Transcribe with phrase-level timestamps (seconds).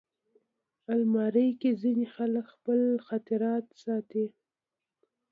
[0.93, 4.25] الماري کې ځینې خلک خپل خاطرات ساتي